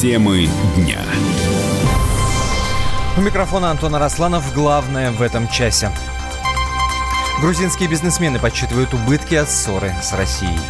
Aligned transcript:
Темы 0.00 0.48
дня. 0.76 1.00
У 3.16 3.20
микрофона 3.20 3.72
Антона 3.72 3.98
Росланов. 3.98 4.54
Главное 4.54 5.10
в 5.10 5.20
этом 5.20 5.48
часе. 5.48 5.90
Грузинские 7.40 7.88
бизнесмены 7.88 8.38
подсчитывают 8.38 8.94
убытки 8.94 9.34
от 9.34 9.50
ссоры 9.50 9.92
с 10.00 10.12
Россией. 10.12 10.60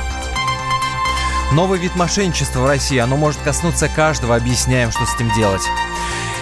Новый 1.52 1.78
вид 1.78 1.94
мошенничества 1.94 2.60
в 2.60 2.66
России. 2.66 2.96
Оно 2.96 3.18
может 3.18 3.38
коснуться 3.42 3.90
каждого. 3.90 4.34
Объясняем, 4.34 4.90
что 4.90 5.04
с 5.04 5.14
этим 5.14 5.30
делать. 5.34 5.68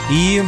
И 0.09 0.45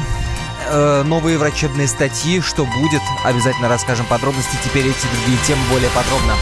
э, 0.69 1.03
новые 1.05 1.39
врачебные 1.39 1.89
статьи. 1.89 2.41
Что 2.41 2.65
будет? 2.67 3.03
Обязательно 3.25 3.69
расскажем 3.69 4.07
подробности. 4.07 4.57
Теперь 4.65 4.87
эти 4.87 5.07
другие 5.13 5.39
темы 5.45 5.63
более 5.73 5.91
подробно. 5.91 6.35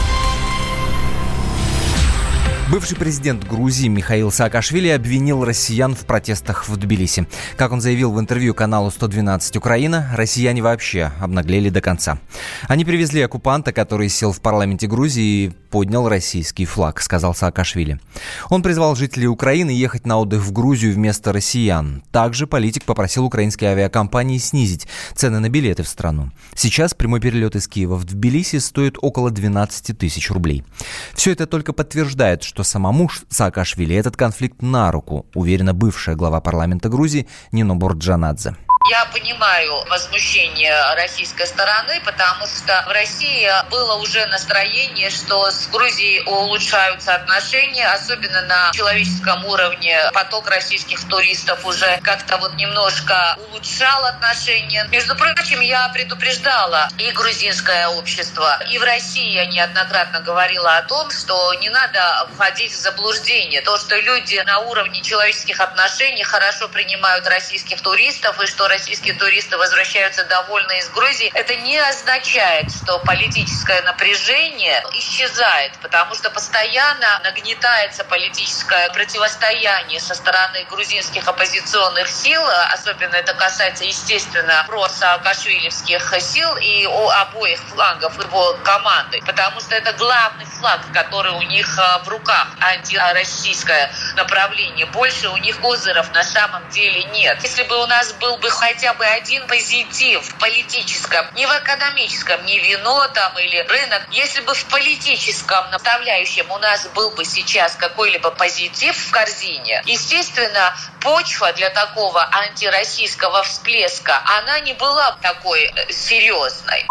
Бывший 2.69 2.97
президент 2.97 3.47
Грузии 3.47 3.87
Михаил 3.87 4.29
Саакашвили 4.29 4.89
обвинил 4.89 5.45
россиян 5.45 5.95
в 5.95 6.05
протестах 6.05 6.67
в 6.67 6.75
Тбилиси. 6.75 7.25
Как 7.55 7.71
он 7.71 7.79
заявил 7.79 8.11
в 8.11 8.19
интервью 8.19 8.53
каналу 8.53 8.91
112 8.91 9.55
Украина, 9.55 10.11
россияне 10.13 10.61
вообще 10.61 11.13
обнаглели 11.21 11.69
до 11.69 11.79
конца. 11.79 12.19
Они 12.67 12.83
привезли 12.83 13.21
оккупанта, 13.21 13.71
который 13.71 14.09
сел 14.09 14.33
в 14.33 14.41
парламенте 14.41 14.87
Грузии 14.87 15.45
и 15.45 15.53
поднял 15.69 16.09
российский 16.09 16.65
флаг, 16.65 17.01
сказал 17.01 17.33
Саакашвили. 17.33 18.01
Он 18.49 18.61
призвал 18.61 18.97
жителей 18.97 19.27
Украины 19.27 19.69
ехать 19.69 20.05
на 20.05 20.17
отдых 20.17 20.41
в 20.41 20.51
Грузию 20.51 20.93
вместо 20.93 21.31
россиян. 21.31 22.03
Также 22.11 22.47
политик 22.47 22.83
попросил 22.83 23.23
украинские 23.23 23.69
авиакомпании 23.69 24.39
снизить 24.39 24.87
цены 25.15 25.39
на 25.39 25.49
билеты 25.49 25.83
в 25.83 25.87
страну. 25.87 26.31
Сейчас 26.53 26.93
прямой 26.93 27.21
перелет 27.21 27.55
из 27.55 27.69
Киева 27.69 27.95
в 27.95 28.03
Тбилиси 28.03 28.57
стоит 28.57 28.97
около 29.01 29.31
12 29.31 29.97
тысяч 29.97 30.31
рублей. 30.31 30.65
Все 31.13 31.31
это 31.31 31.47
только 31.47 31.71
подтверждает, 31.71 32.43
что 32.43 32.56
что 32.57 32.63
самому 32.63 33.07
Саакашвили 33.29 33.95
этот 33.95 34.17
конфликт 34.17 34.63
на 34.63 34.91
руку, 34.91 35.27
уверена 35.35 35.75
бывшая 35.75 36.15
глава 36.15 36.41
парламента 36.41 36.89
Грузии 36.89 37.27
Нино 37.51 37.75
Бурджанадзе. 37.75 38.55
Я 38.89 39.05
понимаю 39.05 39.83
возмущение 39.89 40.73
российской 40.95 41.45
стороны, 41.45 41.99
потому 42.05 42.47
что 42.47 42.85
в 42.87 42.91
России 42.91 43.51
было 43.69 43.95
уже 43.95 44.25
настроение, 44.27 45.09
что 45.09 45.51
с 45.51 45.67
Грузией 45.67 46.23
улучшаются 46.25 47.15
отношения, 47.15 47.85
особенно 47.87 48.43
на 48.43 48.71
человеческом 48.71 49.45
уровне. 49.45 49.99
Поток 50.13 50.49
российских 50.49 51.05
туристов 51.09 51.65
уже 51.65 51.99
как-то 52.01 52.37
вот 52.37 52.53
немножко 52.55 53.35
улучшал 53.49 54.05
отношения. 54.05 54.87
Между 54.89 55.15
прочим, 55.15 55.59
я 55.59 55.89
предупреждала 55.89 56.87
и 56.97 57.11
грузинское 57.11 57.89
общество, 57.89 58.57
и 58.69 58.77
в 58.77 58.83
России 58.83 59.33
я 59.33 59.47
неоднократно 59.47 60.21
говорила 60.21 60.77
о 60.77 60.83
том, 60.83 61.11
что 61.11 61.53
не 61.55 61.69
надо 61.69 62.29
входить 62.33 62.71
в 62.71 62.77
заблуждение. 62.77 63.61
То, 63.61 63.77
что 63.77 63.97
люди 63.97 64.41
на 64.45 64.59
уровне 64.59 65.01
человеческих 65.01 65.59
отношений 65.59 66.23
хорошо 66.23 66.69
принимают 66.69 67.27
российских 67.27 67.81
туристов, 67.81 68.41
и 68.41 68.45
что 68.45 68.67
российские 68.77 69.15
туристы 69.15 69.57
возвращаются 69.57 70.23
довольны 70.25 70.77
из 70.77 70.89
Грузии, 70.89 71.31
это 71.33 71.55
не 71.55 71.79
означает, 71.79 72.71
что 72.71 72.99
политическое 72.99 73.81
напряжение 73.81 74.83
исчезает, 74.93 75.73
потому 75.81 76.13
что 76.13 76.29
постоянно 76.29 77.19
нагнетается 77.23 78.03
политическое 78.03 78.91
противостояние 78.91 79.99
со 79.99 80.13
стороны 80.13 80.63
грузинских 80.69 81.27
оппозиционных 81.27 82.07
сил, 82.07 82.43
особенно 82.71 83.15
это 83.15 83.33
касается, 83.33 83.83
естественно, 83.83 84.63
про-саакашвилевских 84.67 86.13
сил 86.21 86.55
и 86.57 86.85
у 86.85 87.09
обоих 87.09 87.59
флангов 87.69 88.23
его 88.23 88.53
команды, 88.63 89.23
потому 89.25 89.59
что 89.59 89.73
это 89.73 89.91
главный 89.93 90.45
флаг, 90.45 90.81
который 90.93 91.31
у 91.31 91.41
них 91.41 91.67
э, 91.79 92.03
в 92.03 92.07
руках, 92.09 92.47
антироссийское 92.61 93.91
направление. 94.15 94.85
Больше 94.85 95.29
у 95.29 95.37
них 95.37 95.59
козыров 95.61 96.13
на 96.13 96.23
самом 96.23 96.69
деле 96.69 97.03
нет. 97.05 97.39
Если 97.41 97.63
бы 97.63 97.81
у 97.81 97.87
нас 97.87 98.13
был 98.13 98.37
бы 98.37 98.49
хотя 98.67 98.93
бы 98.93 99.05
один 99.05 99.47
позитив 99.47 100.21
в 100.21 100.39
политическом, 100.39 101.25
не 101.35 101.45
в 101.45 101.49
экономическом, 101.49 102.45
не 102.45 102.59
вино 102.59 103.07
там 103.13 103.31
или 103.39 103.59
рынок. 103.59 104.07
Если 104.11 104.41
бы 104.41 104.53
в 104.53 104.65
политическом 104.65 105.69
направляющем 105.71 106.49
у 106.51 106.57
нас 106.57 106.87
был 106.93 107.11
бы 107.11 107.23
сейчас 107.23 107.75
какой-либо 107.75 108.31
позитив 108.31 108.95
в 108.95 109.11
корзине, 109.11 109.81
естественно, 109.85 110.75
почва 111.01 111.53
для 111.53 111.69
такого 111.69 112.27
антироссийского 112.31 113.43
всплеска, 113.43 114.21
она 114.37 114.59
не 114.59 114.73
была 114.73 115.17
такой 115.21 115.63
э, 115.63 115.91
серьезной. 115.91 116.85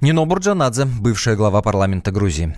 Нино 0.00 0.24
Бурджанадзе, 0.24 0.84
бывшая 0.84 1.36
глава 1.36 1.60
парламента 1.60 2.10
Грузии. 2.10 2.56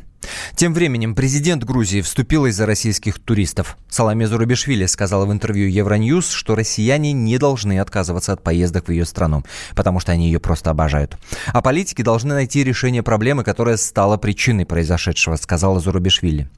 Тем 0.63 0.75
временем 0.75 1.17
президент 1.17 1.65
Грузии 1.65 2.03
вступил 2.03 2.47
из-за 2.47 2.67
российских 2.67 3.19
туристов. 3.19 3.77
Саламе 3.89 4.29
Зурабишвили 4.29 4.87
сказала 4.87 5.27
в 5.27 5.33
интервью 5.33 5.67
Евроньюз, 5.67 6.31
что 6.31 6.55
россияне 6.55 7.13
не 7.13 7.37
должны 7.39 7.81
отказываться 7.81 8.33
от 8.33 8.45
поездок 8.45 8.87
в 8.87 8.93
ее 8.93 9.05
страну, 9.05 9.43
потому 9.75 9.99
что 9.99 10.13
они 10.13 10.27
ее 10.27 10.39
просто 10.39 10.71
обожают. 10.71 11.19
А 11.49 11.63
политики 11.63 12.03
должны 12.03 12.35
найти 12.35 12.63
решение 12.63 13.03
проблемы, 13.03 13.43
которая 13.43 13.77
стала 13.77 14.19
причиной 14.19 14.65
произошедшего, 14.65 15.35
сказала 15.35 15.81
Зурабишвили. 15.81 16.49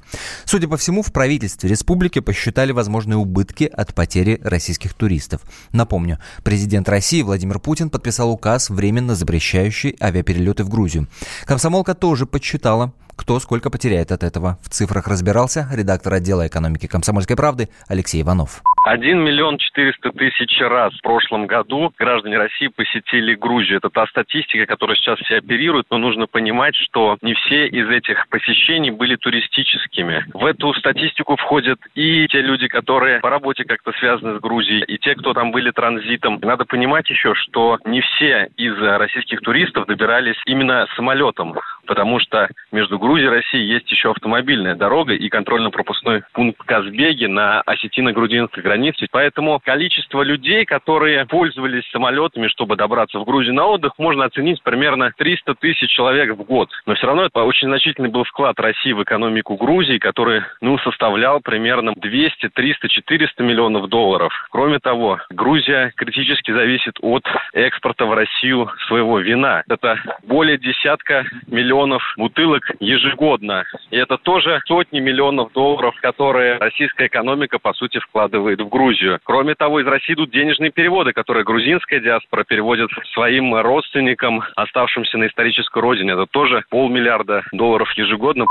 Судя 0.44 0.68
по 0.68 0.76
всему, 0.76 1.00
в 1.00 1.10
правительстве 1.10 1.70
республики 1.70 2.18
посчитали 2.18 2.72
возможные 2.72 3.16
убытки 3.16 3.64
от 3.64 3.94
потери 3.94 4.38
российских 4.44 4.92
туристов. 4.92 5.40
Напомню, 5.72 6.18
президент 6.42 6.90
России 6.90 7.22
Владимир 7.22 7.58
Путин 7.58 7.88
подписал 7.88 8.30
указ, 8.30 8.68
временно 8.68 9.14
запрещающий 9.14 9.96
авиаперелеты 9.98 10.62
в 10.62 10.68
Грузию. 10.68 11.08
Комсомолка 11.46 11.94
тоже 11.94 12.26
подсчитала, 12.26 12.92
кто 13.16 13.38
сколько 13.38 13.70
потеряет 13.70 14.12
от 14.12 14.22
этого. 14.22 14.58
В 14.62 14.68
цифрах 14.68 15.08
разбирался 15.08 15.68
редактор 15.72 16.14
отдела 16.14 16.46
экономики 16.46 16.86
«Комсомольской 16.86 17.36
правды» 17.36 17.68
Алексей 17.88 18.22
Иванов. 18.22 18.62
1 18.84 19.18
миллион 19.18 19.56
400 19.56 20.12
тысяч 20.12 20.60
раз 20.60 20.92
в 20.92 21.02
прошлом 21.02 21.46
году 21.46 21.92
граждане 21.98 22.36
России 22.36 22.68
посетили 22.68 23.34
Грузию. 23.34 23.78
Это 23.78 23.88
та 23.88 24.06
статистика, 24.06 24.66
которая 24.66 24.96
сейчас 24.96 25.18
все 25.20 25.38
оперирует, 25.38 25.86
но 25.90 25.96
нужно 25.96 26.26
понимать, 26.26 26.76
что 26.76 27.16
не 27.22 27.34
все 27.34 27.66
из 27.66 27.88
этих 27.88 28.28
посещений 28.28 28.90
были 28.90 29.16
туристическими. 29.16 30.26
В 30.34 30.44
эту 30.44 30.74
статистику 30.74 31.36
входят 31.36 31.78
и 31.94 32.26
те 32.28 32.42
люди, 32.42 32.68
которые 32.68 33.20
по 33.20 33.30
работе 33.30 33.64
как-то 33.64 33.92
связаны 33.92 34.38
с 34.38 34.40
Грузией, 34.40 34.84
и 34.84 34.98
те, 34.98 35.14
кто 35.14 35.32
там 35.32 35.50
были 35.50 35.70
транзитом. 35.70 36.38
Надо 36.42 36.66
понимать 36.66 37.08
еще, 37.08 37.34
что 37.34 37.78
не 37.86 38.02
все 38.02 38.50
из 38.58 38.76
российских 38.76 39.40
туристов 39.40 39.86
добирались 39.86 40.36
именно 40.44 40.86
самолетом, 40.94 41.54
потому 41.86 42.20
что 42.20 42.48
между 42.72 42.98
Грузией 42.98 43.28
и 43.28 43.34
Россией 43.34 43.66
есть 43.66 43.90
еще 43.90 44.10
автомобильная 44.10 44.74
дорога 44.74 45.14
и 45.14 45.28
контрольно-пропускной 45.28 46.22
пункт 46.32 46.62
Казбеги 46.64 47.26
на 47.26 47.60
осетино-грузинской 47.62 48.62
границе. 48.62 49.06
Поэтому 49.10 49.60
количество 49.64 50.22
людей, 50.22 50.64
которые 50.64 51.26
пользовались 51.26 51.88
самолетами, 51.90 52.48
чтобы 52.48 52.76
добраться 52.76 53.18
в 53.18 53.24
Грузию 53.24 53.54
на 53.54 53.66
отдых, 53.66 53.92
можно 53.98 54.24
оценить 54.24 54.62
примерно 54.62 55.12
300 55.16 55.54
тысяч 55.56 55.90
человек 55.90 56.36
в 56.36 56.42
год. 56.42 56.70
Но 56.86 56.94
все 56.94 57.06
равно 57.06 57.24
это 57.24 57.42
очень 57.42 57.68
значительный 57.68 58.10
был 58.10 58.24
вклад 58.24 58.58
России 58.58 58.92
в 58.92 59.02
экономику 59.02 59.56
Грузии, 59.56 59.98
который 59.98 60.42
ну, 60.60 60.78
составлял 60.78 61.40
примерно 61.40 61.92
200, 61.96 62.48
300, 62.48 62.88
400 62.88 63.42
миллионов 63.42 63.88
долларов. 63.88 64.32
Кроме 64.50 64.78
того, 64.78 65.20
Грузия 65.30 65.92
критически 65.96 66.52
зависит 66.52 66.94
от 67.00 67.24
экспорта 67.52 68.06
в 68.06 68.14
Россию 68.14 68.70
своего 68.88 69.18
вина. 69.18 69.62
Это 69.68 69.98
более 70.22 70.58
десятка 70.58 71.24
миллионов 71.46 71.73
бутылок 72.16 72.62
ежегодно. 72.80 73.64
И 73.90 73.96
это 73.96 74.16
тоже 74.18 74.60
сотни 74.66 75.00
миллионов 75.00 75.52
долларов, 75.52 75.94
которые 76.00 76.58
российская 76.58 77.06
экономика, 77.06 77.58
по 77.58 77.72
сути, 77.74 77.98
вкладывает 77.98 78.60
в 78.60 78.68
Грузию. 78.68 79.18
Кроме 79.24 79.54
того, 79.54 79.80
из 79.80 79.86
России 79.86 80.14
идут 80.14 80.30
денежные 80.30 80.70
переводы, 80.70 81.12
которые 81.12 81.44
грузинская 81.44 82.00
диаспора 82.00 82.44
переводит 82.44 82.90
своим 83.12 83.54
родственникам, 83.54 84.42
оставшимся 84.56 85.18
на 85.18 85.26
исторической 85.26 85.80
родине. 85.80 86.12
Это 86.12 86.26
тоже 86.26 86.64
полмиллиарда 86.70 87.42
долларов 87.52 87.90
ежегодно. 87.96 88.46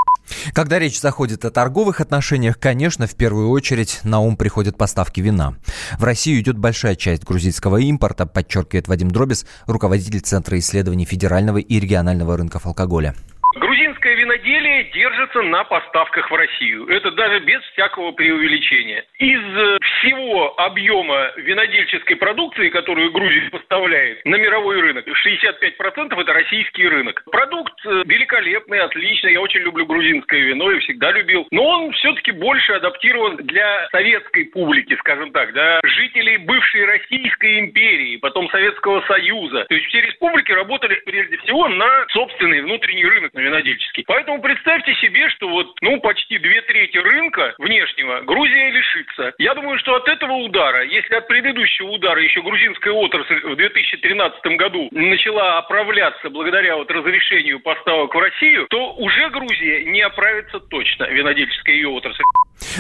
Когда 0.54 0.80
речь 0.80 1.00
заходит 1.00 1.46
о 1.46 1.52
торговых 1.52 2.02
отношениях, 2.02 2.60
конечно, 2.60 3.08
в 3.08 3.16
первую 3.18 3.50
очередь 3.50 4.02
на 4.04 4.20
ум 4.20 4.38
приходят 4.38 4.78
поставки 4.78 5.22
вина. 5.22 5.54
В 5.98 6.04
Россию 6.04 6.42
идет 6.42 6.58
большая 6.58 6.96
часть 6.96 7.24
грузинского 7.24 7.78
импорта, 7.78 8.26
подчеркивает 8.26 8.88
Вадим 8.88 9.10
Дробис, 9.12 9.46
руководитель 9.68 10.20
Центра 10.20 10.58
исследований 10.58 11.06
федерального 11.06 11.58
и 11.58 11.80
регионального 11.80 12.38
рынков 12.38 12.66
алкоголя 12.66 13.13
держится 15.34 15.42
на 15.42 15.64
поставках 15.64 16.30
в 16.30 16.36
Россию. 16.36 16.88
Это 16.88 17.12
даже 17.12 17.40
без 17.40 17.62
всякого 17.74 18.12
преувеличения. 18.12 19.04
Из 19.18 19.42
э, 19.42 19.78
всего 19.82 20.60
объема 20.60 21.32
винодельческой 21.38 22.16
продукции, 22.16 22.70
которую 22.70 23.12
Грузия 23.12 23.50
поставляет 23.50 24.24
на 24.26 24.36
мировой 24.36 24.80
рынок, 24.80 25.06
65% 25.08 26.20
это 26.20 26.34
российский 26.34 26.88
рынок. 26.88 27.24
Продукт 27.32 27.74
э, 27.86 28.04
великолепный, 28.06 28.80
отличный. 28.80 29.34
Я 29.34 29.42
очень 29.42 29.62
люблю 29.62 29.86
грузинское 29.86 30.40
вино 30.40 30.72
и 30.72 30.80
всегда 30.80 31.12
любил. 31.12 31.48
Но 31.52 31.64
он 31.64 31.92
все-таки 31.94 32.32
больше 32.32 32.74
адаптирован 32.74 33.38
для 33.38 33.88
советской 33.92 34.46
публики, 34.46 34.96
скажем 35.00 35.32
так, 35.32 35.54
да, 35.54 35.80
жителей 35.84 36.38
бывшей 36.38 36.86
Российской 36.86 37.60
империи, 37.60 38.18
потом 38.18 38.50
Советского 38.50 39.02
Союза. 39.08 39.66
То 39.70 39.76
есть 39.76 39.88
все 39.88 40.02
республики 40.02 40.52
работали 40.52 41.02
прежде 41.06 41.38
всего 41.38 41.68
на 41.68 42.06
собственный 42.10 42.62
внутренний 42.62 43.06
рынок, 43.06 43.34
на 43.34 43.40
винодельческий. 43.40 44.04
Поэтому 44.08 44.42
представьте 44.42 44.94
себе, 44.96 45.23
себе, 45.24 45.30
что 45.30 45.50
вот, 45.50 45.76
ну, 45.82 46.00
почти 46.02 46.38
две 46.38 46.62
трети 46.62 46.98
рынка 46.98 47.54
внешнего 47.58 48.22
Грузия 48.22 48.72
лишится. 48.72 49.34
Я 49.38 49.54
думаю, 49.54 49.78
что 49.80 49.96
от 49.96 50.08
этого 50.08 50.34
удара, 50.34 50.84
если 50.84 51.16
от 51.16 51.28
предыдущего 51.28 51.92
удара 51.92 52.22
еще 52.22 52.42
грузинская 52.42 52.94
отрасль 52.94 53.42
в 53.44 53.56
2013 53.56 54.58
году 54.58 54.90
начала 54.92 55.60
оправляться 55.60 56.30
благодаря 56.30 56.76
вот 56.76 56.90
разрешению 56.92 57.60
поставок 57.60 58.14
в 58.14 58.20
Россию, 58.20 58.68
то 58.70 58.94
уже 58.96 59.30
Грузия 59.30 59.86
не 59.86 60.02
оправится 60.02 60.60
точно, 60.60 61.06
винодельческая 61.06 61.76
ее 61.76 61.90
отрасль. 61.90 62.24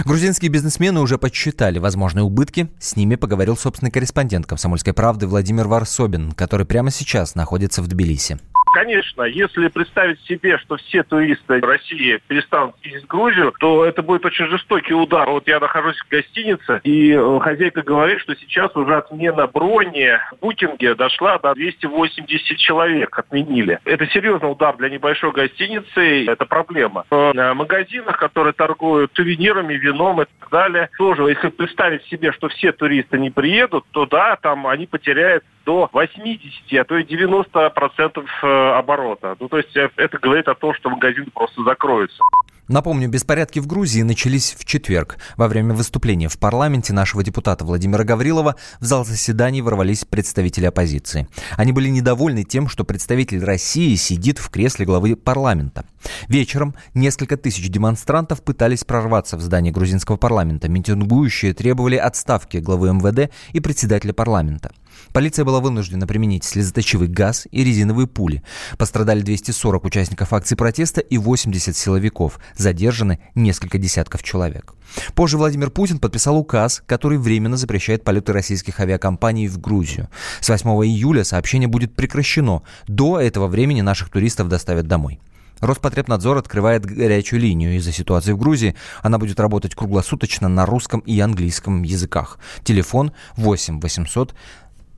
Грузинские 0.05 0.51
бизнесмены 0.51 1.01
уже 1.01 1.17
подсчитали 1.17 1.79
возможные 1.79 2.23
убытки. 2.23 2.67
С 2.79 2.95
ними 2.95 3.15
поговорил 3.15 3.57
собственный 3.57 3.91
корреспондент 3.91 4.45
«Комсомольской 4.45 4.93
правды» 4.93 5.27
Владимир 5.27 5.67
Варсобин, 5.67 6.31
который 6.31 6.65
прямо 6.65 6.91
сейчас 6.91 7.35
находится 7.35 7.81
в 7.81 7.87
Тбилиси. 7.87 8.39
Конечно, 8.73 9.21
если 9.21 9.67
представить 9.67 10.19
себе, 10.21 10.57
что 10.57 10.77
все 10.77 11.03
туристы 11.03 11.61
России 11.61 12.19
перестанут 12.27 12.75
ездить 12.81 13.03
в 13.03 13.07
Грузию, 13.07 13.53
то 13.59 13.85
это 13.85 14.01
будет 14.01 14.25
очень 14.25 14.47
жестокий 14.47 14.95
удар. 14.95 15.29
Вот 15.29 15.47
я 15.47 15.59
нахожусь 15.59 15.99
в 15.99 16.09
гостинице, 16.09 16.81
и 16.83 17.11
э, 17.11 17.39
хозяйка 17.39 17.83
говорит, 17.83 18.19
что 18.21 18.35
сейчас 18.35 18.75
уже 18.75 18.95
отмена 18.97 19.45
брони 19.45 20.17
в 20.31 20.39
букинге 20.41 20.95
дошла 20.95 21.37
до 21.37 21.53
280 21.53 22.57
человек, 22.57 23.19
отменили. 23.19 23.77
Это 23.85 24.07
серьезный 24.07 24.51
удар 24.51 24.75
для 24.77 24.89
небольшой 24.89 25.31
гостиницы, 25.33 26.25
это 26.25 26.45
проблема. 26.47 27.05
В 27.11 27.31
э, 27.35 27.53
магазинах, 27.53 28.17
которые 28.17 28.53
торгуют 28.53 29.11
сувенирами, 29.13 29.75
вином 29.75 30.23
и 30.23 30.25
так 30.39 30.49
далее, 30.49 30.89
тоже, 30.97 31.21
если 31.25 31.49
представить 31.49 32.03
себе, 32.05 32.31
что 32.31 32.47
все 32.49 32.71
туристы 32.71 33.19
не 33.19 33.29
приедут, 33.29 33.85
то 33.91 34.07
да, 34.07 34.35
там 34.41 34.65
они 34.65 34.87
потеряют 34.87 35.43
до 35.65 35.89
80, 35.91 36.79
а 36.79 36.83
то 36.83 36.97
и 36.97 37.03
90 37.03 37.69
процентов 37.69 38.25
э, 38.43 38.62
оборота. 38.63 39.35
Ну, 39.39 39.47
то 39.47 39.57
есть 39.57 39.75
э, 39.75 39.89
это 39.97 40.17
говорит 40.17 40.47
о 40.47 40.55
том, 40.55 40.73
что 40.73 40.89
магазин 40.89 41.29
просто 41.33 41.63
закроется. 41.63 42.21
Напомню, 42.69 43.09
беспорядки 43.09 43.59
в 43.59 43.67
Грузии 43.67 44.03
начались 44.03 44.55
в 44.57 44.63
четверг. 44.63 45.17
Во 45.35 45.49
время 45.49 45.73
выступления 45.73 46.29
в 46.29 46.39
парламенте 46.39 46.93
нашего 46.93 47.21
депутата 47.21 47.65
Владимира 47.65 48.05
Гаврилова 48.05 48.55
в 48.79 48.85
зал 48.85 49.03
заседаний 49.03 49.61
ворвались 49.61 50.05
представители 50.05 50.65
оппозиции. 50.65 51.27
Они 51.57 51.73
были 51.73 51.89
недовольны 51.89 52.45
тем, 52.45 52.69
что 52.69 52.85
представитель 52.85 53.43
России 53.43 53.95
сидит 53.95 54.37
в 54.37 54.49
кресле 54.49 54.85
главы 54.85 55.17
парламента. 55.17 55.83
Вечером 56.29 56.73
несколько 56.93 57.35
тысяч 57.35 57.69
демонстрантов 57.69 58.41
пытались 58.41 58.85
прорваться 58.85 59.35
в 59.35 59.41
здание 59.41 59.73
грузинского 59.73 60.15
парламента. 60.15 60.69
Митингующие 60.69 61.53
требовали 61.53 61.97
отставки 61.97 62.57
главы 62.57 62.93
МВД 62.93 63.29
и 63.51 63.59
председателя 63.59 64.13
парламента. 64.13 64.71
Полиция 65.13 65.45
была 65.45 65.59
вынуждена 65.59 66.07
применить 66.07 66.43
слезоточивый 66.43 67.07
газ 67.07 67.47
и 67.51 67.63
резиновые 67.63 68.07
пули. 68.07 68.43
Пострадали 68.79 69.21
240 69.21 69.85
участников 69.85 70.33
акции 70.33 70.55
протеста 70.55 71.01
и 71.01 71.19
80 71.19 71.77
силовиков. 71.77 72.39
Задержаны 72.57 73.19
несколько 73.35 73.77
десятков 73.77 74.23
человек. 74.23 74.73
Позже 75.13 75.37
Владимир 75.37 75.69
Путин 75.69 75.99
подписал 75.99 76.37
указ, 76.37 76.81
который 76.87 77.19
временно 77.19 77.57
запрещает 77.57 78.03
полеты 78.03 78.33
российских 78.33 78.79
авиакомпаний 78.79 79.47
в 79.47 79.59
Грузию. 79.59 80.09
С 80.41 80.49
8 80.49 80.67
июля 80.83 81.23
сообщение 81.23 81.67
будет 81.67 81.95
прекращено. 81.95 82.63
До 82.87 83.19
этого 83.19 83.47
времени 83.47 83.81
наших 83.81 84.09
туристов 84.09 84.49
доставят 84.49 84.87
домой. 84.87 85.19
Роспотребнадзор 85.63 86.37
открывает 86.37 86.85
горячую 86.85 87.39
линию 87.39 87.77
из-за 87.77 87.93
ситуации 87.93 88.33
в 88.33 88.37
Грузии. 88.37 88.75
Она 89.01 89.17
будет 89.17 89.39
работать 89.39 89.75
круглосуточно 89.75 90.49
на 90.49 90.65
русском 90.65 90.99
и 91.01 91.17
английском 91.19 91.83
языках. 91.83 92.37
Телефон 92.63 93.13
8 93.37 93.79
800 93.79 94.35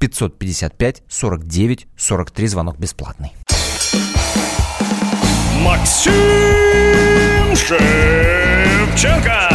555 0.08 1.04
49 1.08 1.88
43. 1.98 2.48
Звонок 2.48 2.78
бесплатный. 2.78 3.32
Максим 5.62 6.14
Шевченко. 7.56 9.50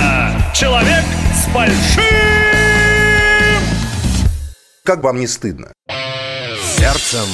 Человек 0.54 1.04
с 1.34 1.46
большим... 1.54 2.04
Как 4.84 5.04
вам 5.04 5.20
не 5.20 5.28
стыдно? 5.28 5.72
Сердцем. 6.76 7.28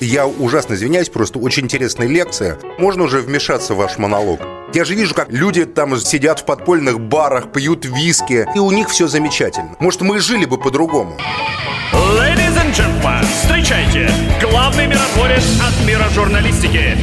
Я 0.00 0.26
ужасно 0.26 0.74
извиняюсь, 0.74 1.08
просто 1.08 1.38
очень 1.38 1.64
интересная 1.64 2.08
лекция. 2.08 2.58
Можно 2.78 3.04
уже 3.04 3.20
вмешаться 3.20 3.74
в 3.74 3.76
ваш 3.76 3.98
монолог? 3.98 4.40
Я 4.74 4.84
же 4.84 4.96
вижу, 4.96 5.14
как 5.14 5.30
люди 5.30 5.64
там 5.64 5.96
сидят 5.98 6.40
в 6.40 6.44
подпольных 6.44 6.98
барах, 6.98 7.52
пьют 7.52 7.84
виски, 7.84 8.48
и 8.54 8.58
у 8.58 8.72
них 8.72 8.88
все 8.88 9.06
замечательно. 9.06 9.76
Может, 9.78 10.00
мы 10.00 10.18
жили 10.18 10.46
бы 10.46 10.58
по-другому. 10.58 11.16
And 12.72 12.78
gentlemen, 12.78 13.22
встречайте, 13.26 14.10
главный 14.40 14.86
миротворец 14.86 15.44
от 15.60 15.86
мира 15.86 16.08
журналистики. 16.14 16.96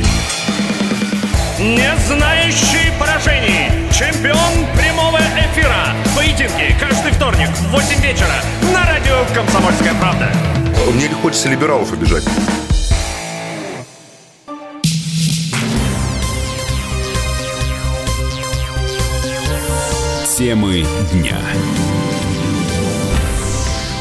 Не 1.60 1.96
знающий 2.08 2.92
поражений, 2.98 3.70
чемпион 3.92 4.66
прямого 4.76 5.20
эфира. 5.20 5.94
Поединки 6.16 6.76
каждый 6.80 7.12
вторник 7.12 7.50
в 7.50 7.68
8 7.72 8.02
вечера 8.02 8.42
на 8.74 8.84
радио 8.88 9.24
«Комсомольская 9.36 9.94
правда». 9.96 10.32
Мне 10.92 11.08
хочется 11.10 11.50
либералов 11.50 11.94
обижать. 11.94 12.24
Темы 20.36 20.86
дня. 21.12 21.38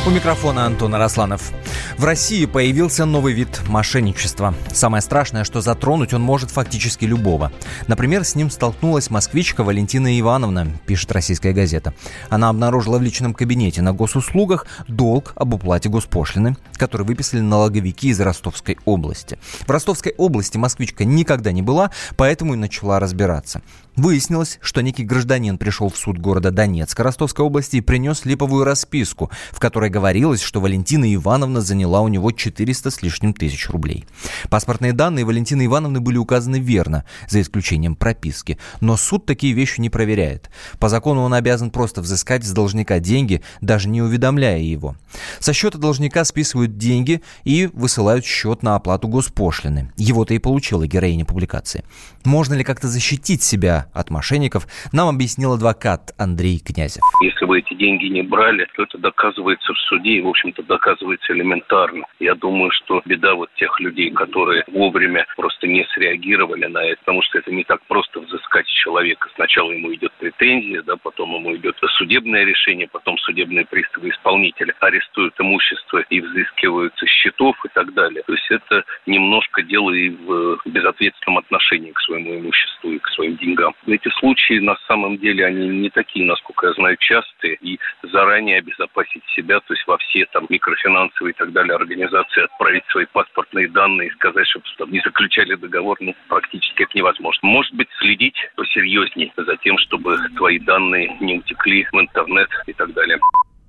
У 0.08 0.10
микрофона 0.10 0.64
Антон 0.64 0.94
Арасланов. 0.94 1.52
В 1.98 2.04
России 2.04 2.46
появился 2.46 3.04
новый 3.06 3.32
вид 3.32 3.60
мошенничества. 3.66 4.54
Самое 4.72 5.02
страшное, 5.02 5.42
что 5.42 5.60
затронуть 5.60 6.14
он 6.14 6.22
может 6.22 6.48
фактически 6.48 7.04
любого. 7.04 7.50
Например, 7.88 8.22
с 8.22 8.36
ним 8.36 8.52
столкнулась 8.52 9.10
москвичка 9.10 9.64
Валентина 9.64 10.16
Ивановна, 10.20 10.68
пишет 10.86 11.10
российская 11.10 11.52
газета. 11.52 11.94
Она 12.30 12.50
обнаружила 12.50 12.98
в 12.98 13.02
личном 13.02 13.34
кабинете 13.34 13.82
на 13.82 13.92
госуслугах 13.92 14.68
долг 14.86 15.32
об 15.34 15.54
уплате 15.54 15.88
госпошлины, 15.88 16.56
который 16.74 17.04
выписали 17.04 17.40
налоговики 17.40 18.10
из 18.10 18.20
Ростовской 18.20 18.78
области. 18.84 19.36
В 19.66 19.70
Ростовской 19.70 20.14
области 20.16 20.56
москвичка 20.56 21.04
никогда 21.04 21.50
не 21.50 21.62
была, 21.62 21.90
поэтому 22.16 22.54
и 22.54 22.56
начала 22.56 23.00
разбираться. 23.00 23.60
Выяснилось, 23.96 24.60
что 24.62 24.80
некий 24.80 25.02
гражданин 25.02 25.58
пришел 25.58 25.90
в 25.90 25.96
суд 25.96 26.18
города 26.20 26.52
Донецка 26.52 27.02
Ростовской 27.02 27.44
области 27.44 27.78
и 27.78 27.80
принес 27.80 28.24
липовую 28.24 28.62
расписку, 28.62 29.32
в 29.50 29.58
которой 29.58 29.90
говорилось, 29.90 30.40
что 30.40 30.60
Валентина 30.60 31.12
Ивановна 31.12 31.60
заняла 31.60 31.87
у 31.96 32.08
него 32.08 32.30
400 32.30 32.90
с 32.90 33.02
лишним 33.02 33.32
тысяч 33.32 33.68
рублей. 33.70 34.04
Паспортные 34.50 34.92
данные 34.92 35.24
Валентины 35.24 35.66
Ивановны 35.66 36.00
были 36.00 36.16
указаны 36.18 36.60
верно, 36.60 37.04
за 37.28 37.40
исключением 37.40 37.96
прописки, 37.96 38.58
но 38.80 38.96
суд 38.96 39.26
такие 39.26 39.52
вещи 39.54 39.80
не 39.80 39.90
проверяет. 39.90 40.50
По 40.78 40.88
закону 40.88 41.22
он 41.22 41.34
обязан 41.34 41.70
просто 41.70 42.00
взыскать 42.00 42.44
с 42.44 42.52
должника 42.52 42.98
деньги, 43.00 43.42
даже 43.60 43.88
не 43.88 44.02
уведомляя 44.02 44.60
его. 44.60 44.96
Со 45.38 45.52
счета 45.52 45.78
должника 45.78 46.24
списывают 46.24 46.76
деньги 46.76 47.22
и 47.44 47.68
высылают 47.72 48.24
счет 48.24 48.62
на 48.62 48.74
оплату 48.74 49.08
госпошлины. 49.08 49.92
Его-то 49.96 50.34
и 50.34 50.38
получила 50.38 50.86
героиня 50.86 51.24
публикации. 51.24 51.84
Можно 52.24 52.54
ли 52.54 52.64
как-то 52.64 52.88
защитить 52.88 53.42
себя 53.42 53.86
от 53.92 54.10
мошенников, 54.10 54.66
нам 54.92 55.08
объяснил 55.08 55.54
адвокат 55.54 56.14
Андрей 56.18 56.58
Князев. 56.58 57.02
Если 57.22 57.44
вы 57.44 57.60
эти 57.60 57.74
деньги 57.74 58.06
не 58.06 58.22
брали, 58.22 58.66
то 58.76 58.82
это 58.82 58.98
доказывается 58.98 59.72
в 59.72 59.78
суде 59.88 60.18
и, 60.18 60.20
в 60.20 60.28
общем-то, 60.28 60.62
доказывается 60.64 61.32
элементарно. 61.32 61.77
Я 62.18 62.34
думаю, 62.34 62.70
что 62.72 63.02
беда 63.04 63.34
вот 63.34 63.50
тех 63.54 63.78
людей, 63.80 64.10
которые 64.10 64.64
вовремя 64.68 65.26
просто 65.36 65.66
не 65.66 65.84
среагировали 65.94 66.66
на 66.66 66.84
это, 66.84 66.98
потому 67.00 67.22
что 67.22 67.38
это 67.38 67.52
не 67.52 67.64
так 67.64 67.80
просто 67.86 68.20
взыскать 68.20 68.66
человека. 68.66 69.28
Сначала 69.34 69.70
ему 69.70 69.94
идет 69.94 70.12
претензия, 70.18 70.82
да, 70.82 70.96
потом 70.96 71.34
ему 71.34 71.56
идет 71.56 71.76
судебное 71.98 72.44
решение, 72.44 72.88
потом 72.88 73.18
судебные 73.18 73.66
приставы 73.66 74.10
исполнителя 74.10 74.74
арестуют 74.80 75.34
имущество 75.38 75.98
и 76.10 76.20
взыскивают 76.20 76.96
со 76.96 77.06
счетов 77.06 77.56
и 77.64 77.68
так 77.68 77.92
далее. 77.94 78.22
То 78.26 78.32
есть 78.32 78.50
это 78.50 78.84
немножко 79.06 79.62
дело 79.62 79.90
и 79.90 80.10
в 80.10 80.58
безответственном 80.64 81.38
отношении 81.38 81.92
к 81.92 82.00
своему 82.00 82.38
имуществу 82.40 82.92
и 82.92 82.98
к 82.98 83.08
своим 83.08 83.36
деньгам. 83.36 83.74
Эти 83.86 84.08
случаи 84.18 84.58
на 84.58 84.76
самом 84.86 85.18
деле 85.18 85.46
они 85.46 85.68
не 85.68 85.90
такие, 85.90 86.26
насколько 86.26 86.66
я 86.66 86.72
знаю, 86.74 86.96
частые. 86.98 87.56
И 87.60 87.78
заранее 88.02 88.58
обезопасить 88.58 89.24
себя, 89.34 89.60
то 89.60 89.74
есть 89.74 89.86
во 89.86 89.98
все 89.98 90.26
там 90.26 90.46
микрофинансовые 90.48 91.32
и 91.32 91.36
так 91.36 91.52
далее 91.52 91.67
организации 91.76 92.44
отправить 92.44 92.84
свои 92.90 93.06
паспортные 93.06 93.68
данные 93.68 94.08
и 94.08 94.12
сказать, 94.12 94.46
чтобы 94.48 94.64
там, 94.76 94.90
не 94.90 95.00
заключали 95.00 95.54
договор, 95.54 95.96
ну, 96.00 96.14
практически 96.28 96.82
это 96.82 96.92
невозможно. 96.94 97.48
Может 97.48 97.74
быть, 97.74 97.88
следить 97.98 98.36
посерьезнее 98.56 99.32
за 99.36 99.56
тем, 99.58 99.78
чтобы 99.78 100.16
твои 100.36 100.58
данные 100.58 101.16
не 101.20 101.38
утекли 101.38 101.86
в 101.92 101.96
интернет 101.96 102.48
и 102.66 102.72
так 102.72 102.92
далее. 102.92 103.18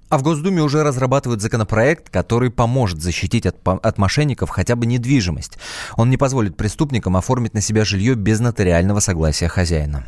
А 0.09 0.17
в 0.17 0.23
Госдуме 0.23 0.61
уже 0.61 0.83
разрабатывают 0.83 1.39
законопроект, 1.39 2.09
который 2.09 2.49
поможет 2.49 2.99
защитить 2.99 3.45
от, 3.45 3.55
от 3.67 3.97
мошенников 3.99 4.49
хотя 4.49 4.75
бы 4.75 4.87
недвижимость. 4.87 5.59
Он 5.97 6.09
не 6.09 6.17
позволит 6.17 6.57
преступникам 6.57 7.15
оформить 7.15 7.53
на 7.53 7.61
себя 7.61 7.85
жилье 7.85 8.15
без 8.15 8.39
нотариального 8.39 9.01
согласия 9.01 9.47
хозяина. 9.47 10.05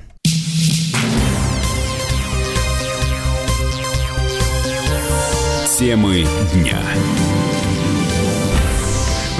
Темы 5.82 6.26
дня. 6.54 6.78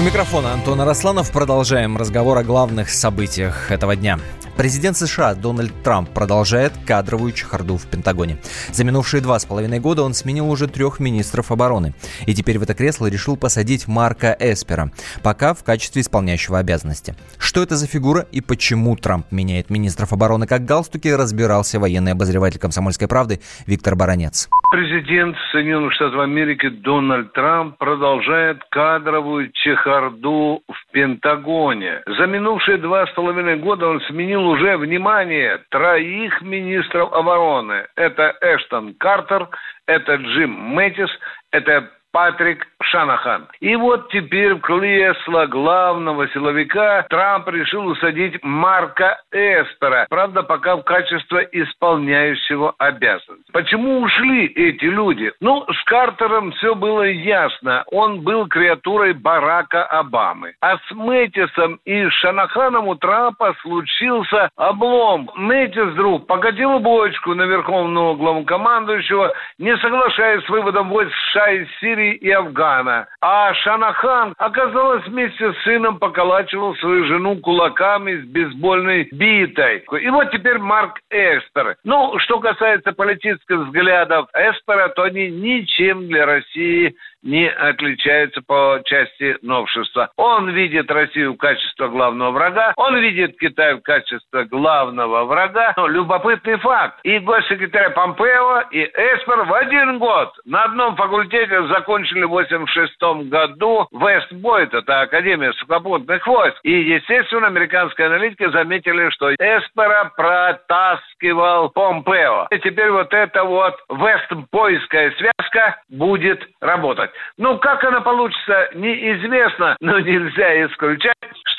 У 0.02 0.04
микрофона 0.04 0.52
Антона 0.52 0.84
Росланов. 0.84 1.30
Продолжаем 1.30 1.96
разговор 1.96 2.36
о 2.38 2.42
главных 2.42 2.90
событиях 2.90 3.70
этого 3.70 3.94
дня. 3.94 4.18
Президент 4.56 4.96
США 4.96 5.34
Дональд 5.34 5.72
Трамп 5.82 6.10
продолжает 6.10 6.72
кадровую 6.86 7.32
чехарду 7.32 7.78
в 7.78 7.86
Пентагоне. 7.86 8.36
За 8.70 8.84
минувшие 8.84 9.22
два 9.22 9.38
с 9.38 9.46
половиной 9.46 9.80
года 9.80 10.02
он 10.02 10.12
сменил 10.12 10.50
уже 10.50 10.68
трех 10.68 11.00
министров 11.00 11.50
обороны. 11.50 11.94
И 12.26 12.34
теперь 12.34 12.58
в 12.58 12.62
это 12.62 12.74
кресло 12.74 13.06
решил 13.06 13.36
посадить 13.36 13.88
Марка 13.88 14.36
Эспера, 14.38 14.90
пока 15.22 15.54
в 15.54 15.64
качестве 15.64 16.02
исполняющего 16.02 16.58
обязанности. 16.58 17.16
Что 17.38 17.62
это 17.62 17.76
за 17.76 17.86
фигура 17.86 18.26
и 18.30 18.40
почему 18.40 18.94
Трамп 18.96 19.26
меняет 19.30 19.70
министров 19.70 20.12
обороны 20.12 20.46
как 20.46 20.64
галстуки, 20.64 21.08
разбирался 21.08 21.80
военный 21.80 22.12
обозреватель 22.12 22.60
«Комсомольской 22.60 23.08
правды» 23.08 23.40
Виктор 23.66 23.96
Баранец. 23.96 24.48
Президент 24.70 25.36
Соединенных 25.50 25.92
Штатов 25.92 26.20
Америки 26.20 26.68
Дональд 26.68 27.32
Трамп 27.32 27.76
продолжает 27.78 28.62
кадровую 28.70 29.50
чехарду 29.52 30.62
в 30.66 30.81
Пентагоне. 30.92 32.02
За 32.06 32.26
минувшие 32.26 32.76
два 32.78 33.06
с 33.06 33.10
половиной 33.12 33.56
года 33.56 33.88
он 33.88 34.00
сменил 34.02 34.46
уже, 34.46 34.76
внимание, 34.76 35.58
троих 35.70 36.40
министров 36.42 37.12
обороны. 37.12 37.86
Это 37.96 38.36
Эштон 38.40 38.94
Картер, 38.94 39.48
это 39.86 40.14
Джим 40.16 40.50
Мэттис, 40.50 41.10
это 41.50 41.90
Патрик 42.12 42.66
Шанахан. 42.82 43.48
И 43.60 43.74
вот 43.74 44.10
теперь 44.10 44.54
в 44.54 44.60
кресло 44.60 45.46
главного 45.46 46.28
силовика 46.28 47.06
Трамп 47.08 47.48
решил 47.48 47.86
усадить 47.86 48.38
Марка 48.42 49.20
Эспера. 49.32 50.06
Правда, 50.10 50.42
пока 50.42 50.76
в 50.76 50.82
качестве 50.82 51.48
исполняющего 51.52 52.74
обязанности. 52.78 53.50
Почему 53.52 54.00
ушли 54.00 54.46
эти 54.46 54.84
люди? 54.84 55.32
Ну, 55.40 55.64
с 55.72 55.84
Картером 55.84 56.52
все 56.52 56.74
было 56.74 57.04
ясно. 57.04 57.84
Он 57.90 58.20
был 58.20 58.46
креатурой 58.46 59.14
Барака 59.14 59.84
Обамы. 59.84 60.54
А 60.60 60.76
с 60.76 60.90
Мэтисом 60.90 61.80
и 61.86 62.08
Шанаханом 62.10 62.88
у 62.88 62.94
Трампа 62.94 63.54
случился 63.62 64.50
облом. 64.56 65.30
Мэтис 65.34 65.92
вдруг 65.92 66.26
покатил 66.26 66.78
бочку 66.80 67.34
на 67.34 67.44
верховного 67.44 68.16
главнокомандующего, 68.16 69.32
не 69.58 69.74
соглашаясь 69.78 70.44
с 70.44 70.48
выводом 70.50 70.90
войск 70.90 71.14
США 71.30 71.52
из 71.52 71.68
Сирии 71.80 72.01
и 72.10 72.30
Афгана. 72.30 73.06
А 73.20 73.54
Шанахан, 73.54 74.34
оказалось, 74.36 75.06
вместе 75.06 75.52
с 75.52 75.62
сыном 75.62 75.98
поколачивал 75.98 76.74
свою 76.76 77.06
жену 77.06 77.36
кулаками 77.36 78.16
с 78.16 78.24
бейсбольной 78.26 79.08
битой. 79.12 79.84
И 80.00 80.10
вот 80.10 80.30
теперь 80.30 80.58
Марк 80.58 80.98
Эспер. 81.10 81.76
Ну, 81.84 82.18
что 82.18 82.40
касается 82.40 82.92
политических 82.92 83.56
взглядов 83.58 84.28
Эспера, 84.34 84.88
то 84.88 85.02
они 85.02 85.30
ничем 85.30 86.08
для 86.08 86.26
России 86.26 86.94
не 87.22 87.48
отличаются 87.48 88.42
по 88.42 88.80
части 88.84 89.36
новшества. 89.42 90.10
Он 90.16 90.50
видит 90.50 90.90
Россию 90.90 91.34
в 91.34 91.36
качестве 91.36 91.88
главного 91.88 92.30
врага, 92.32 92.72
он 92.76 92.98
видит 92.98 93.38
Китай 93.38 93.74
в 93.74 93.82
качестве 93.82 94.44
главного 94.44 95.24
врага. 95.24 95.74
Но 95.76 95.86
любопытный 95.86 96.58
факт. 96.58 96.98
И 97.04 97.18
госсекретарь 97.18 97.90
Помпео, 97.90 98.62
и 98.70 98.82
Эспер 98.82 99.44
в 99.44 99.54
один 99.54 99.98
год 99.98 100.32
на 100.44 100.64
одном 100.64 100.96
факультете 100.96 101.66
закончили 101.68 102.24
в 102.24 102.30
86 102.30 103.28
году 103.28 103.86
Вестбойт, 103.92 104.74
это 104.74 105.02
Академия 105.02 105.52
сухопутных 105.54 106.26
войск. 106.26 106.58
И, 106.62 106.72
естественно, 106.72 107.46
американские 107.46 108.08
аналитики 108.08 108.50
заметили, 108.50 109.10
что 109.10 109.32
Эспера 109.34 110.12
протаскивал 110.16 111.70
Помпео. 111.70 112.48
И 112.50 112.58
теперь 112.58 112.90
вот 112.90 113.12
эта 113.12 113.44
вот 113.44 113.76
вестбойская 113.88 115.12
связка 115.12 115.82
будет 115.88 116.42
работать. 116.60 117.11
Ну, 117.38 117.58
как 117.58 117.82
она 117.84 118.00
получится, 118.00 118.70
неизвестно, 118.74 119.76
но 119.80 119.98
нельзя 120.00 120.66
исключать, 120.66 121.11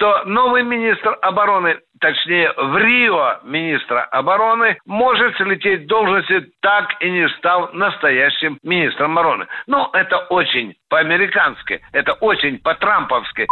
что 0.03 0.25
новый 0.25 0.63
министр 0.63 1.17
обороны 1.21 1.77
точнее 2.01 2.51
в 2.57 2.77
Рио 2.77 3.39
министра 3.45 4.03
обороны, 4.11 4.77
может 4.85 5.37
слететь 5.37 5.87
должности, 5.87 6.51
так 6.61 6.83
и 6.99 7.09
не 7.09 7.29
став 7.37 7.73
настоящим 7.73 8.57
министром 8.61 9.17
обороны. 9.17 9.45
Ну, 9.67 9.87
это 9.93 10.17
очень 10.29 10.73
по-американски, 10.89 11.79
это 11.93 12.11
очень 12.11 12.59
по-трамповски. 12.59 13.47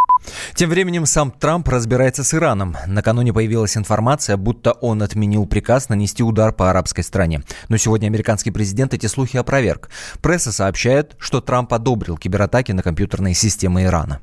Тем 0.54 0.70
временем 0.70 1.06
сам 1.06 1.32
Трамп 1.32 1.70
разбирается 1.70 2.26
с 2.26 2.34
Ираном. 2.34 2.76
Накануне 2.88 3.32
появилась 3.32 3.78
информация, 3.78 4.36
будто 4.36 4.74
он 4.74 5.02
отменил 5.02 5.48
приказ 5.48 5.88
нанести 5.88 6.22
удар 6.22 6.52
по 6.52 6.70
арабской 6.70 7.04
стране. 7.04 7.40
Но 7.70 7.78
сегодня 7.78 8.08
американский 8.08 8.52
президент 8.52 8.94
эти 8.94 9.06
слухи 9.06 9.38
опроверг. 9.38 9.88
Пресса 10.22 10.52
сообщает, 10.52 11.16
что 11.20 11.40
Трамп 11.40 11.74
одобрил 11.74 12.18
кибератаки 12.18 12.74
на 12.74 12.84
компьютерные 12.84 13.34
системы 13.34 13.86
Ирана. 13.86 14.20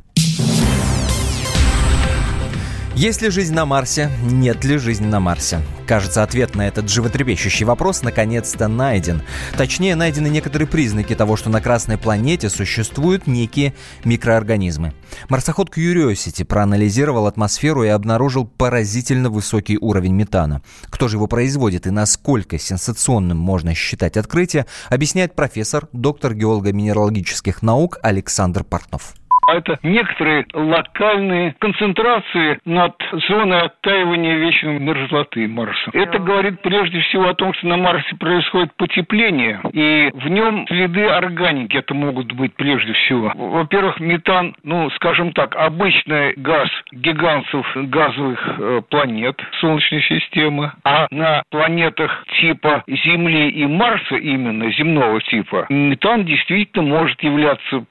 Есть 2.99 3.23
ли 3.23 3.31
жизнь 3.31 3.55
на 3.55 3.65
Марсе? 3.65 4.11
Нет 4.25 4.65
ли 4.65 4.77
жизни 4.77 5.07
на 5.07 5.21
Марсе? 5.21 5.61
Кажется, 5.87 6.25
ответ 6.25 6.57
на 6.57 6.67
этот 6.67 6.89
животрепещущий 6.89 7.65
вопрос 7.65 8.03
наконец-то 8.03 8.67
найден. 8.67 9.23
Точнее, 9.57 9.95
найдены 9.95 10.27
некоторые 10.27 10.67
признаки 10.67 11.15
того, 11.15 11.37
что 11.37 11.49
на 11.49 11.61
Красной 11.61 11.97
планете 11.97 12.51
существуют 12.51 13.29
некие 13.29 13.73
микроорганизмы. 14.03 14.95
Марсоход 15.29 15.71
Curiosity 15.71 16.45
проанализировал 16.45 17.29
атмосферу 17.29 17.85
и 17.85 17.87
обнаружил 17.87 18.47
поразительно 18.47 19.31
высокий 19.31 19.79
уровень 19.79 20.15
метана. 20.15 20.61
Кто 20.87 21.07
же 21.07 21.19
его 21.19 21.29
производит 21.29 21.87
и 21.87 21.91
насколько 21.91 22.59
сенсационным 22.59 23.39
можно 23.39 23.77
считать 23.77 24.17
открытие, 24.17 24.67
объясняет 24.89 25.37
профессор, 25.37 25.87
доктор 25.93 26.35
геолого-минералогических 26.35 27.63
наук 27.63 27.99
Александр 28.03 28.65
Портнов 28.65 29.15
а 29.47 29.57
это 29.57 29.79
некоторые 29.83 30.47
локальные 30.53 31.55
концентрации 31.59 32.59
над 32.65 32.95
зоной 33.29 33.63
оттаивания 33.63 34.37
вечной 34.37 34.79
мерзлоты 34.79 35.47
Марса. 35.49 35.91
Это 35.93 36.19
говорит 36.19 36.61
прежде 36.63 37.01
всего 37.01 37.29
о 37.29 37.35
том, 37.35 37.53
что 37.55 37.67
на 37.67 37.77
Марсе 37.77 38.15
происходит 38.17 38.75
потепление, 38.77 39.61
и 39.73 40.11
в 40.13 40.29
нем 40.29 40.67
следы 40.69 41.07
органики 41.07 41.77
это 41.77 41.95
могут 41.95 42.33
быть 42.33 42.55
прежде 42.55 42.93
всего. 42.93 43.33
Во-первых, 43.35 44.01
метан, 44.01 44.55
ну, 44.63 44.91
скажем 44.91 45.33
так, 45.33 45.57
обычный 45.57 46.35
газ 46.37 46.69
гигантов 46.93 47.67
газовых 47.75 48.41
э, 48.59 48.83
планет 48.89 49.41
Солнечной 49.61 50.03
системы, 50.03 50.73
а 50.85 51.07
на 51.11 51.43
планетах 51.51 52.25
типа 52.41 52.85
Земли 52.87 53.51
и 53.51 53.67
Марса 53.67 54.17
именно, 54.17 54.71
земного 54.73 55.21
типа, 55.23 55.67
метан 55.69 56.25
действительно 56.25 56.85
может 56.85 57.23
являться 57.23 57.85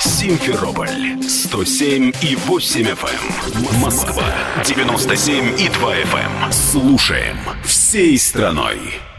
Симферополь 0.00 1.22
107 1.22 2.12
и 2.22 2.36
8 2.36 2.82
FM. 2.82 3.74
Эм. 3.74 3.80
Москва 3.80 4.24
97 4.64 5.60
и 5.60 5.68
2 5.68 5.94
FM. 5.94 6.44
Эм. 6.44 6.52
Слушаем 6.52 7.36
всей 7.64 8.16
страной. 8.18 8.78